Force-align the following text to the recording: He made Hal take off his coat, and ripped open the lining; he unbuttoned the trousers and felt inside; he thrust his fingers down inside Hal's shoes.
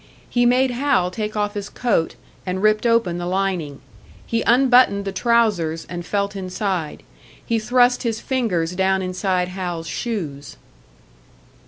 He 0.27 0.47
made 0.47 0.71
Hal 0.71 1.11
take 1.11 1.37
off 1.37 1.53
his 1.53 1.69
coat, 1.69 2.15
and 2.43 2.63
ripped 2.63 2.87
open 2.87 3.19
the 3.19 3.27
lining; 3.27 3.81
he 4.25 4.41
unbuttoned 4.47 5.05
the 5.05 5.11
trousers 5.11 5.85
and 5.87 6.03
felt 6.03 6.35
inside; 6.35 7.03
he 7.45 7.59
thrust 7.59 8.01
his 8.01 8.19
fingers 8.19 8.71
down 8.73 9.03
inside 9.03 9.49
Hal's 9.49 9.85
shoes. 9.85 10.57